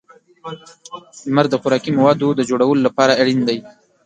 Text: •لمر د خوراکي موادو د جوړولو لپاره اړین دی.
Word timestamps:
•لمر 1.27 1.45
د 1.49 1.55
خوراکي 1.61 1.91
موادو 1.99 2.27
د 2.35 2.41
جوړولو 2.49 2.81
لپاره 2.87 3.17
اړین 3.21 3.39
دی. 3.47 3.57